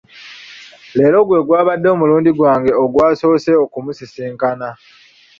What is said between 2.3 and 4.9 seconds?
gwange ogwasoose okumusisinkana.